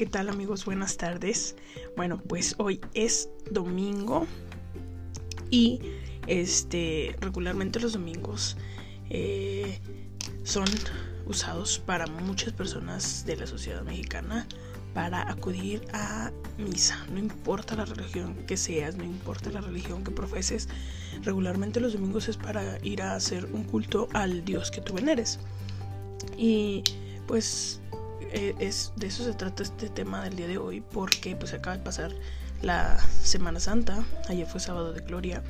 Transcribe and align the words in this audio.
¿qué 0.00 0.06
tal 0.06 0.30
amigos? 0.30 0.64
Buenas 0.64 0.96
tardes. 0.96 1.56
Bueno, 1.94 2.22
pues 2.26 2.54
hoy 2.56 2.80
es 2.94 3.28
domingo 3.50 4.26
y 5.50 5.78
este 6.26 7.14
regularmente 7.20 7.78
los 7.80 7.92
domingos 7.92 8.56
eh, 9.10 9.78
son 10.42 10.64
usados 11.26 11.78
para 11.80 12.06
muchas 12.06 12.54
personas 12.54 13.26
de 13.26 13.36
la 13.36 13.46
sociedad 13.46 13.82
mexicana 13.82 14.46
para 14.94 15.30
acudir 15.30 15.82
a 15.92 16.32
misa. 16.56 17.06
No 17.12 17.18
importa 17.18 17.76
la 17.76 17.84
religión 17.84 18.46
que 18.46 18.56
seas, 18.56 18.96
no 18.96 19.04
importa 19.04 19.50
la 19.50 19.60
religión 19.60 20.02
que 20.02 20.12
profeses, 20.12 20.70
regularmente 21.24 21.78
los 21.78 21.92
domingos 21.92 22.26
es 22.30 22.38
para 22.38 22.82
ir 22.82 23.02
a 23.02 23.16
hacer 23.16 23.44
un 23.52 23.64
culto 23.64 24.08
al 24.14 24.46
Dios 24.46 24.70
que 24.70 24.80
tú 24.80 24.94
veneres. 24.94 25.38
Y 26.38 26.84
pues 27.26 27.82
eh, 28.32 28.54
es, 28.58 28.92
de 28.96 29.06
eso 29.06 29.24
se 29.24 29.34
trata 29.34 29.62
este 29.62 29.88
tema 29.88 30.22
del 30.24 30.36
día 30.36 30.46
de 30.46 30.58
hoy 30.58 30.80
porque 30.80 31.36
pues 31.36 31.52
acaba 31.52 31.76
de 31.76 31.82
pasar 31.82 32.12
la 32.62 32.98
Semana 33.22 33.60
Santa, 33.60 34.04
ayer 34.28 34.46
fue 34.46 34.60
sábado 34.60 34.92
de 34.92 35.00
gloria 35.00 35.42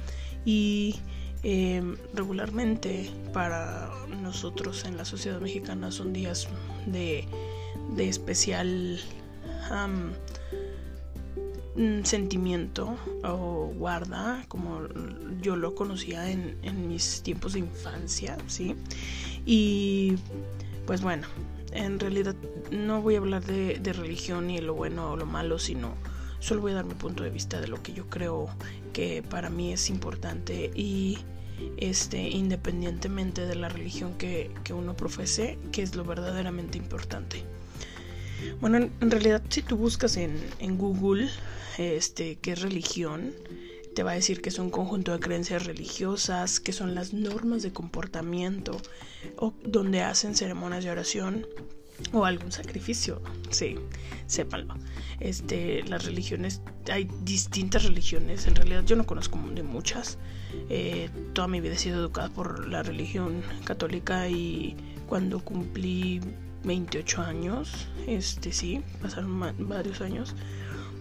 y 0.45 0.97
em, 1.43 1.97
regularmente 2.15 3.11
para 3.33 3.91
nosotros 4.23 4.85
en 4.85 4.97
la 4.97 5.05
sociedad 5.05 5.41
mexicana 5.41 5.91
son 5.91 6.13
días 6.13 6.49
de, 6.87 7.27
de 7.97 8.09
especial 8.09 9.01
mm, 11.77 12.05
sentimiento 12.05 12.97
o 13.25 13.73
guarda 13.77 14.45
como 14.49 14.83
yo 15.41 15.57
lo 15.57 15.75
conocía 15.75 16.31
en, 16.31 16.57
en 16.63 16.89
mis 16.89 17.23
tiempos 17.23 17.55
de 17.55 17.61
infancia, 17.61 18.37
¿sí? 18.47 18.77
Y 19.45 20.15
pues 20.87 21.03
bueno, 21.03 21.27
en 21.73 22.01
realidad 22.01 22.35
no 22.71 23.03
voy 23.03 23.15
a 23.15 23.19
hablar 23.19 23.45
de, 23.45 23.93
religión 23.93 24.49
ni 24.49 24.59
lo 24.59 24.75
bueno 24.75 25.13
o 25.13 25.17
lo 25.17 25.27
malo, 25.27 25.59
sino 25.59 25.95
solo 26.39 26.61
voy 26.63 26.73
a 26.73 26.77
dar 26.77 26.85
mi 26.85 26.95
punto 26.95 27.23
de 27.23 27.31
vista 27.31 27.61
de 27.61 27.69
lo 27.69 27.83
que 27.83 27.93
yo 27.93 28.09
creo 28.09 28.49
que 28.93 29.23
para 29.23 29.51
mí 29.51 29.73
es 29.73 29.91
importante 29.91 30.71
y 30.75 31.19
este 31.77 32.19
independientemente 32.19 33.47
de 33.47 33.55
la 33.55 33.69
religión 33.69 34.15
que, 34.17 34.51
uno 34.71 34.97
profese, 34.97 35.59
que 35.73 35.83
es 35.83 35.95
lo 35.95 36.05
verdaderamente 36.05 36.79
importante. 36.79 37.45
Bueno, 38.61 38.79
en, 38.79 39.11
realidad 39.11 39.43
si 39.51 39.63
tú 39.63 39.77
buscas 39.77 40.17
en, 40.17 40.41
en 40.61 40.79
Google 40.79 41.29
este, 41.77 42.37
qué 42.37 42.53
es 42.53 42.63
religión, 42.63 43.33
te 43.95 44.03
va 44.03 44.13
a 44.13 44.15
decir 44.15 44.41
que 44.41 44.49
es 44.49 44.59
un 44.59 44.71
conjunto 44.71 45.13
de 45.13 45.21
creencias 45.21 45.67
religiosas, 45.67 46.61
que 46.61 46.73
son 46.73 46.95
las 46.95 47.13
normas 47.13 47.63
de 47.63 47.73
comportamiento, 47.73 48.81
o 49.37 49.53
donde 49.65 50.03
hacen 50.03 50.35
ceremonias 50.35 50.85
de 50.85 50.91
oración 50.91 51.47
o 52.13 52.25
algún 52.25 52.53
sacrificio. 52.53 53.21
Sí, 53.51 53.77
sépanlo. 54.27 54.75
Este, 55.19 55.83
las 55.85 56.05
religiones, 56.05 56.63
hay 56.91 57.09
distintas 57.25 57.85
religiones. 57.85 58.47
En 58.47 58.55
realidad 58.55 58.85
yo 58.85 58.97
no 58.97 59.05
conozco 59.07 59.39
de 59.55 59.63
muchas. 59.63 60.19
Eh, 60.69 61.11
toda 61.35 61.49
mi 61.49 61.61
vida 61.61 61.75
he 61.75 61.79
sido 61.79 62.01
educada 62.01 62.29
por 62.31 62.69
la 62.69 62.83
religión 62.83 63.43
católica 63.65 64.29
y 64.29 64.77
cuando 65.07 65.45
cumplí 65.45 66.21
28 66.65 67.23
años, 67.23 67.89
este 68.07 68.53
sí, 68.53 68.83
pasaron 69.01 69.41
varios 69.69 70.01
años 70.01 70.35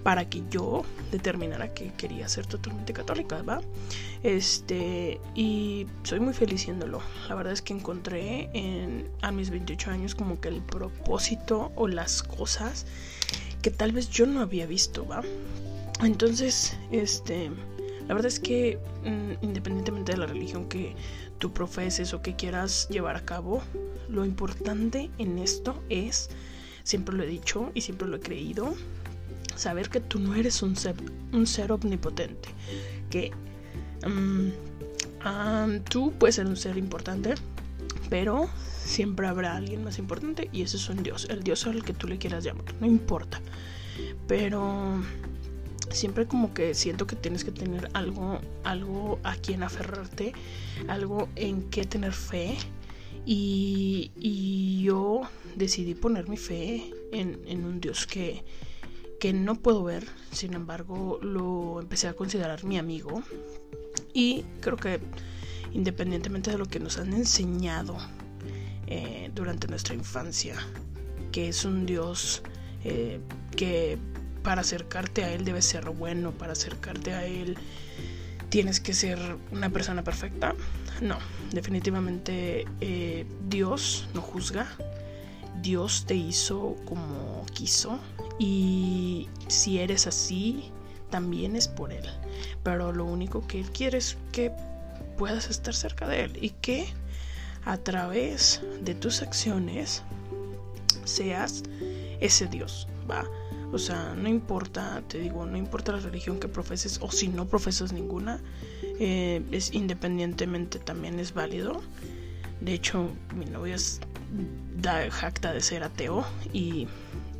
para 0.03 0.29
que 0.29 0.43
yo 0.49 0.83
determinara 1.11 1.73
que 1.73 1.91
quería 1.93 2.27
ser 2.29 2.45
totalmente 2.45 2.93
católica, 2.93 3.41
¿va? 3.41 3.61
Este, 4.23 5.19
y 5.35 5.87
soy 6.03 6.19
muy 6.19 6.33
feliz 6.33 6.61
siéndolo. 6.61 7.01
La 7.27 7.35
verdad 7.35 7.53
es 7.53 7.61
que 7.61 7.73
encontré 7.73 8.49
en, 8.53 9.09
a 9.21 9.31
mis 9.31 9.49
28 9.49 9.91
años 9.91 10.15
como 10.15 10.39
que 10.39 10.49
el 10.49 10.61
propósito 10.61 11.71
o 11.75 11.87
las 11.87 12.23
cosas 12.23 12.85
que 13.61 13.71
tal 13.71 13.91
vez 13.91 14.09
yo 14.09 14.25
no 14.25 14.41
había 14.41 14.65
visto, 14.65 15.05
¿va? 15.05 15.21
Entonces, 16.01 16.77
este, 16.91 17.51
la 18.07 18.13
verdad 18.13 18.27
es 18.27 18.39
que 18.39 18.79
mm, 19.03 19.43
independientemente 19.45 20.13
de 20.13 20.17
la 20.17 20.25
religión 20.27 20.69
que 20.69 20.95
tú 21.39 21.51
profeses 21.51 22.13
o 22.13 22.21
que 22.21 22.35
quieras 22.35 22.87
llevar 22.89 23.15
a 23.15 23.25
cabo, 23.25 23.61
lo 24.07 24.25
importante 24.25 25.09
en 25.17 25.39
esto 25.39 25.81
es, 25.89 26.29
siempre 26.83 27.15
lo 27.15 27.23
he 27.23 27.27
dicho 27.27 27.71
y 27.73 27.81
siempre 27.81 28.07
lo 28.07 28.17
he 28.17 28.19
creído, 28.19 28.75
saber 29.59 29.89
que 29.89 29.99
tú 29.99 30.19
no 30.19 30.35
eres 30.35 30.61
un 30.63 30.75
ser, 30.75 30.95
un 31.33 31.45
ser 31.45 31.71
omnipotente, 31.71 32.49
que 33.09 33.31
mm, 34.07 34.49
tú 35.89 36.13
puedes 36.17 36.35
ser 36.35 36.47
un 36.47 36.55
ser 36.55 36.77
importante, 36.77 37.35
pero 38.09 38.49
siempre 38.83 39.27
habrá 39.27 39.55
alguien 39.55 39.83
más 39.83 39.99
importante 39.99 40.49
y 40.53 40.61
ese 40.61 40.77
es 40.77 40.89
un 40.89 41.03
Dios, 41.03 41.27
el 41.29 41.43
Dios 41.43 41.67
al 41.67 41.83
que 41.83 41.93
tú 41.93 42.07
le 42.07 42.17
quieras 42.17 42.43
llamar, 42.43 42.73
no 42.79 42.87
importa. 42.87 43.41
Pero 44.27 45.03
siempre 45.89 46.25
como 46.25 46.53
que 46.53 46.73
siento 46.73 47.05
que 47.05 47.17
tienes 47.17 47.43
que 47.43 47.51
tener 47.51 47.89
algo, 47.93 48.39
algo 48.63 49.19
a 49.23 49.35
quien 49.35 49.63
aferrarte, 49.63 50.33
algo 50.87 51.27
en 51.35 51.63
que 51.63 51.83
tener 51.83 52.13
fe. 52.13 52.55
Y, 53.25 54.11
y 54.15 54.81
yo 54.83 55.21
decidí 55.55 55.93
poner 55.93 56.29
mi 56.29 56.37
fe 56.37 56.93
en, 57.11 57.39
en 57.45 57.65
un 57.65 57.81
Dios 57.81 58.07
que, 58.07 58.43
que 59.19 59.33
no 59.33 59.55
puedo 59.55 59.83
ver, 59.83 60.07
sin 60.31 60.53
embargo 60.53 61.19
lo 61.21 61.79
empecé 61.79 62.07
a 62.07 62.13
considerar 62.13 62.63
mi 62.63 62.77
amigo 62.77 63.21
y 64.13 64.45
creo 64.61 64.77
que 64.77 64.99
independientemente 65.73 66.51
de 66.51 66.57
lo 66.57 66.65
que 66.65 66.79
nos 66.79 66.97
han 66.97 67.13
enseñado 67.13 67.97
eh, 68.87 69.29
durante 69.35 69.67
nuestra 69.67 69.93
infancia, 69.93 70.55
que 71.31 71.49
es 71.49 71.65
un 71.65 71.85
Dios 71.85 72.41
eh, 72.83 73.19
que 73.55 73.97
para 74.41 74.61
acercarte 74.61 75.23
a 75.23 75.33
Él 75.33 75.45
debe 75.45 75.61
ser 75.61 75.89
bueno, 75.89 76.31
para 76.31 76.53
acercarte 76.53 77.13
a 77.13 77.25
Él 77.25 77.57
tienes 78.49 78.79
que 78.79 78.93
ser 78.93 79.19
una 79.51 79.69
persona 79.69 80.03
perfecta. 80.03 80.55
No, 81.01 81.17
definitivamente 81.51 82.65
eh, 82.81 83.25
Dios 83.47 84.07
no 84.13 84.21
juzga, 84.21 84.67
Dios 85.61 86.05
te 86.05 86.15
hizo 86.15 86.75
como 86.85 87.45
quiso 87.53 87.99
y 88.37 89.27
si 89.47 89.79
eres 89.79 90.07
así, 90.07 90.71
también 91.09 91.55
es 91.55 91.67
por 91.67 91.91
Él. 91.91 92.05
Pero 92.63 92.91
lo 92.91 93.05
único 93.05 93.45
que 93.47 93.59
Él 93.59 93.69
quiere 93.71 93.97
es 93.97 94.17
que 94.31 94.51
puedas 95.17 95.49
estar 95.49 95.73
cerca 95.73 96.07
de 96.07 96.23
Él 96.23 96.37
y 96.41 96.51
que 96.51 96.87
a 97.65 97.77
través 97.77 98.61
de 98.81 98.95
tus 98.95 99.21
acciones 99.21 100.03
seas 101.03 101.63
ese 102.19 102.47
Dios, 102.47 102.87
¿va? 103.09 103.25
O 103.71 103.77
sea, 103.77 104.15
no 104.15 104.29
importa, 104.29 105.03
te 105.07 105.19
digo, 105.19 105.45
no 105.45 105.57
importa 105.57 105.91
la 105.91 105.99
religión 105.99 106.39
que 106.39 106.47
profeses 106.47 106.99
o 107.01 107.11
si 107.11 107.27
no 107.27 107.47
profesas 107.47 107.93
ninguna, 107.93 108.41
eh, 108.99 109.43
es 109.51 109.73
independientemente 109.73 110.79
también 110.79 111.19
es 111.19 111.33
válido. 111.33 111.81
De 112.61 112.73
hecho, 112.73 113.09
mi 113.35 113.45
novia 113.45 113.75
es, 113.75 114.01
da 114.75 115.09
jacta 115.11 115.53
de 115.53 115.61
ser 115.61 115.83
ateo 115.83 116.25
y 116.53 116.87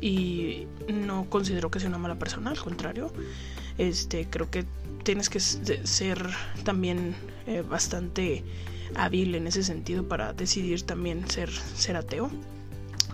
y 0.00 0.66
no 0.88 1.28
considero 1.28 1.70
que 1.70 1.78
sea 1.78 1.88
una 1.88 1.98
mala 1.98 2.18
persona, 2.18 2.50
al 2.50 2.58
contrario, 2.58 3.12
este, 3.78 4.26
creo 4.28 4.50
que 4.50 4.64
tienes 5.04 5.28
que 5.28 5.40
ser 5.40 6.26
también 6.64 7.14
eh, 7.46 7.62
bastante 7.62 8.42
hábil 8.94 9.34
en 9.34 9.46
ese 9.46 9.62
sentido 9.62 10.08
para 10.08 10.32
decidir 10.32 10.82
también 10.82 11.28
ser, 11.30 11.50
ser 11.50 11.96
ateo. 11.96 12.30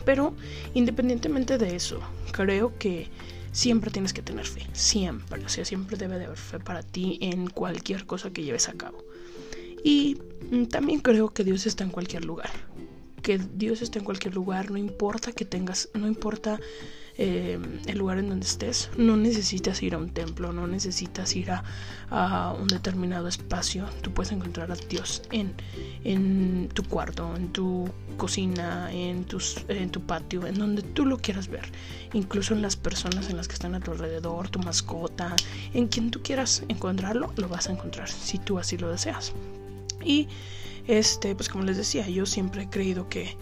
Pero 0.04 0.34
independientemente 0.75 1.59
de 1.59 1.75
eso, 1.75 2.00
creo 2.31 2.78
que 2.78 3.09
siempre 3.50 3.91
tienes 3.91 4.12
que 4.12 4.22
tener 4.22 4.47
fe, 4.47 4.65
siempre, 4.72 5.44
o 5.44 5.48
sea, 5.48 5.65
siempre 5.65 5.97
debe 5.97 6.19
de 6.19 6.26
haber 6.26 6.38
fe 6.38 6.60
para 6.60 6.82
ti 6.82 7.19
en 7.20 7.48
cualquier 7.48 8.06
cosa 8.06 8.31
que 8.31 8.44
lleves 8.44 8.69
a 8.69 8.75
cabo. 8.75 8.98
Y 9.82 10.19
mm, 10.50 10.66
también 10.66 11.00
creo 11.00 11.31
que 11.31 11.42
Dios 11.42 11.66
está 11.66 11.82
en 11.82 11.91
cualquier 11.91 12.25
lugar 12.25 12.50
que 13.26 13.38
Dios 13.38 13.82
esté 13.82 13.98
en 13.98 14.04
cualquier 14.04 14.36
lugar, 14.36 14.70
no 14.70 14.78
importa 14.78 15.32
que 15.32 15.44
tengas, 15.44 15.88
no 15.94 16.06
importa 16.06 16.60
eh, 17.18 17.58
el 17.86 17.98
lugar 17.98 18.18
en 18.18 18.28
donde 18.28 18.46
estés, 18.46 18.88
no 18.96 19.16
necesitas 19.16 19.82
ir 19.82 19.94
a 19.94 19.98
un 19.98 20.10
templo, 20.10 20.52
no 20.52 20.68
necesitas 20.68 21.34
ir 21.34 21.50
a, 21.50 22.54
un 22.56 22.68
determinado 22.68 23.26
espacio, 23.26 23.84
tú 24.00 24.12
puedes 24.12 24.30
encontrar 24.30 24.70
a 24.70 24.76
Dios 24.76 25.22
en, 25.32 25.54
en 26.04 26.68
tu 26.72 26.84
cuarto, 26.84 27.34
en 27.34 27.52
tu 27.52 27.90
cocina, 28.16 28.92
en, 28.92 29.24
tus, 29.24 29.56
en 29.66 29.90
tu 29.90 30.02
patio, 30.02 30.46
en 30.46 30.54
donde 30.54 30.82
tú 30.82 31.04
lo 31.04 31.18
quieras 31.18 31.48
ver, 31.48 31.68
incluso 32.12 32.54
en 32.54 32.62
las 32.62 32.76
personas 32.76 33.28
en 33.28 33.36
las 33.36 33.48
que 33.48 33.54
están 33.54 33.74
a 33.74 33.80
tu 33.80 33.90
alrededor, 33.90 34.50
tu 34.50 34.60
mascota, 34.60 35.34
en 35.74 35.88
quien 35.88 36.12
tú 36.12 36.22
quieras 36.22 36.62
encontrarlo, 36.68 37.32
lo 37.34 37.48
vas 37.48 37.68
a 37.68 37.72
encontrar 37.72 38.08
si 38.08 38.38
tú 38.38 38.60
así 38.60 38.78
lo 38.78 38.88
deseas. 38.88 39.34
Y 40.06 40.28
este, 40.86 41.34
pues 41.34 41.48
como 41.48 41.64
les 41.64 41.76
decía, 41.76 42.08
yo 42.08 42.24
siempre 42.26 42.62
he 42.62 42.70
creído 42.70 43.08
que 43.08 43.36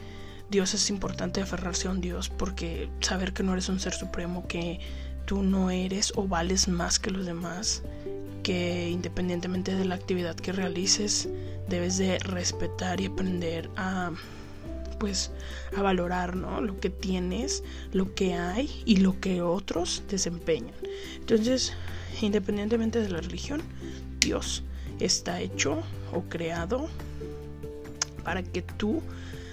Dios 0.50 0.72
es 0.72 0.88
importante 0.88 1.42
aferrarse 1.42 1.88
a 1.88 1.90
un 1.90 2.00
Dios 2.00 2.30
porque 2.30 2.88
saber 3.00 3.32
que 3.34 3.42
no 3.42 3.52
eres 3.52 3.68
un 3.68 3.78
ser 3.78 3.92
supremo, 3.92 4.48
que 4.48 4.80
tú 5.26 5.42
no 5.42 5.70
eres 5.70 6.12
o 6.16 6.26
vales 6.26 6.68
más 6.68 6.98
que 6.98 7.10
los 7.10 7.26
demás, 7.26 7.82
que 8.42 8.88
independientemente 8.90 9.74
de 9.74 9.84
la 9.84 9.94
actividad 9.94 10.36
que 10.36 10.52
realices, 10.52 11.28
debes 11.68 11.98
de 11.98 12.18
respetar 12.18 13.00
y 13.00 13.06
aprender 13.06 13.70
a 13.76 14.10
pues 14.98 15.32
a 15.76 15.82
valorar, 15.82 16.36
¿no? 16.36 16.60
Lo 16.60 16.78
que 16.78 16.88
tienes, 16.88 17.62
lo 17.92 18.14
que 18.14 18.34
hay 18.34 18.70
y 18.86 18.98
lo 18.98 19.20
que 19.20 19.42
otros 19.42 20.02
desempeñan. 20.08 20.74
Entonces, 21.16 21.74
independientemente 22.22 23.00
de 23.00 23.10
la 23.10 23.20
religión, 23.20 23.60
Dios 24.20 24.62
está 25.00 25.40
hecho 25.40 25.82
o 26.12 26.22
creado 26.22 26.88
para 28.22 28.42
que 28.42 28.62
tú 28.62 29.02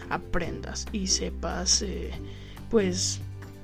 aprendas 0.09 0.85
y 0.91 1.07
sepas, 1.07 1.81
eh, 1.81 2.11
pues, 2.69 3.19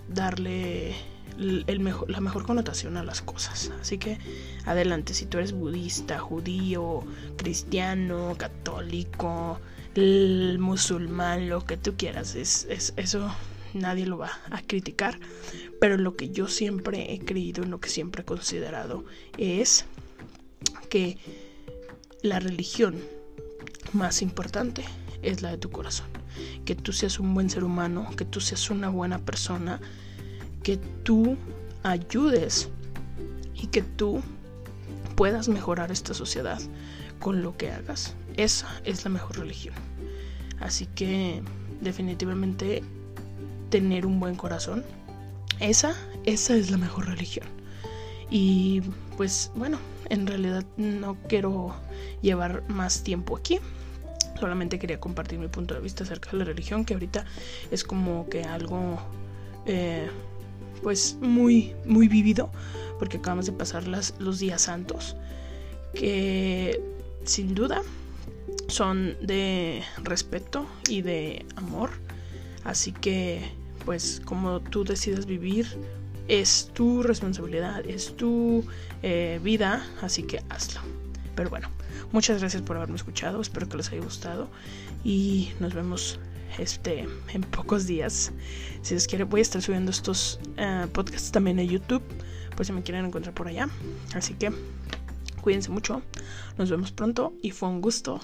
darle 0.09 0.95
el 1.37 1.79
mejor, 1.79 2.09
la 2.09 2.19
mejor 2.19 2.45
connotación 2.45 2.97
a 2.97 3.03
las 3.03 3.21
cosas. 3.21 3.71
Así 3.81 3.97
que 3.97 4.17
adelante, 4.65 5.13
si 5.13 5.25
tú 5.25 5.37
eres 5.37 5.51
budista, 5.51 6.19
judío, 6.19 7.03
cristiano, 7.37 8.35
católico, 8.37 9.59
musulmán, 10.59 11.49
lo 11.49 11.65
que 11.65 11.77
tú 11.77 11.95
quieras, 11.97 12.35
es, 12.35 12.67
eso 12.97 13.33
nadie 13.73 14.05
lo 14.05 14.17
va 14.17 14.31
a 14.49 14.61
criticar. 14.61 15.19
Pero 15.79 15.97
lo 15.97 16.15
que 16.15 16.29
yo 16.29 16.47
siempre 16.47 17.13
he 17.13 17.19
creído, 17.19 17.63
en 17.63 17.71
lo 17.71 17.79
que 17.79 17.89
siempre 17.89 18.21
he 18.21 18.25
considerado, 18.25 19.05
es 19.37 19.85
que 20.89 21.17
la 22.27 22.39
religión 22.39 22.95
más 23.93 24.21
importante 24.21 24.83
es 25.21 25.41
la 25.41 25.51
de 25.51 25.57
tu 25.57 25.71
corazón. 25.71 26.07
Que 26.65 26.75
tú 26.75 26.93
seas 26.93 27.19
un 27.19 27.33
buen 27.33 27.49
ser 27.49 27.63
humano, 27.63 28.09
que 28.15 28.25
tú 28.25 28.39
seas 28.39 28.69
una 28.69 28.89
buena 28.89 29.19
persona, 29.19 29.79
que 30.63 30.77
tú 30.77 31.37
ayudes 31.83 32.69
y 33.55 33.67
que 33.67 33.81
tú 33.81 34.21
puedas 35.15 35.47
mejorar 35.47 35.91
esta 35.91 36.13
sociedad 36.13 36.59
con 37.19 37.41
lo 37.41 37.57
que 37.57 37.71
hagas. 37.71 38.15
Esa 38.35 38.67
es 38.85 39.03
la 39.03 39.09
mejor 39.09 39.39
religión. 39.39 39.73
Así 40.59 40.85
que 40.87 41.41
definitivamente 41.81 42.83
tener 43.69 44.05
un 44.05 44.19
buen 44.19 44.35
corazón, 44.35 44.83
esa, 45.59 45.95
esa 46.25 46.55
es 46.55 46.69
la 46.69 46.77
mejor 46.77 47.07
religión. 47.07 47.47
Y 48.29 48.81
pues 49.15 49.51
bueno, 49.55 49.79
en 50.09 50.27
realidad 50.27 50.65
no 50.77 51.17
quiero 51.27 51.75
llevar 52.21 52.63
más 52.69 53.03
tiempo 53.03 53.37
aquí. 53.37 53.59
Solamente 54.39 54.77
quería 54.77 54.99
compartir 54.99 55.39
mi 55.39 55.47
punto 55.47 55.73
de 55.73 55.81
vista 55.81 56.03
acerca 56.03 56.31
de 56.31 56.37
la 56.37 56.45
religión, 56.45 56.85
que 56.85 56.93
ahorita 56.93 57.25
es 57.71 57.83
como 57.83 58.29
que 58.29 58.43
algo 58.43 58.99
eh, 59.65 60.07
pues 60.83 61.17
muy, 61.21 61.73
muy 61.85 62.07
vivido, 62.07 62.51
porque 62.99 63.17
acabamos 63.17 63.47
de 63.47 63.51
pasar 63.51 63.87
las, 63.87 64.13
los 64.19 64.39
días 64.39 64.61
santos, 64.61 65.15
que 65.93 66.81
sin 67.23 67.55
duda 67.55 67.81
son 68.67 69.17
de 69.21 69.83
respeto 70.03 70.65
y 70.87 71.01
de 71.01 71.45
amor. 71.55 71.91
Así 72.63 72.91
que, 72.91 73.41
pues, 73.85 74.21
como 74.25 74.59
tú 74.59 74.83
decidas 74.83 75.25
vivir, 75.25 75.67
es 76.27 76.71
tu 76.73 77.03
responsabilidad, 77.03 77.85
es 77.85 78.15
tu 78.15 78.65
eh, 79.03 79.39
vida, 79.43 79.85
así 80.01 80.23
que 80.23 80.41
hazlo. 80.49 80.81
Pero 81.35 81.49
bueno, 81.49 81.69
muchas 82.11 82.39
gracias 82.39 82.61
por 82.61 82.77
haberme 82.77 82.95
escuchado, 82.95 83.41
espero 83.41 83.69
que 83.69 83.77
les 83.77 83.91
haya 83.91 84.01
gustado 84.01 84.49
y 85.03 85.51
nos 85.59 85.73
vemos 85.73 86.19
este, 86.57 87.07
en 87.33 87.41
pocos 87.41 87.87
días. 87.87 88.31
Si 88.81 88.93
les 88.93 89.07
quiere, 89.07 89.23
voy 89.23 89.39
a 89.39 89.43
estar 89.43 89.61
subiendo 89.61 89.91
estos 89.91 90.39
eh, 90.57 90.87
podcasts 90.91 91.31
también 91.31 91.59
a 91.59 91.63
YouTube, 91.63 92.01
por 92.55 92.65
si 92.65 92.73
me 92.73 92.83
quieren 92.83 93.05
encontrar 93.05 93.33
por 93.33 93.47
allá. 93.47 93.69
Así 94.13 94.33
que 94.33 94.51
cuídense 95.41 95.69
mucho, 95.69 96.01
nos 96.57 96.69
vemos 96.69 96.91
pronto 96.91 97.33
y 97.41 97.51
fue 97.51 97.69
un 97.69 97.81
gusto. 97.81 98.19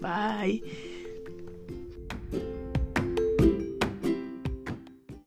Bye. 0.00 0.95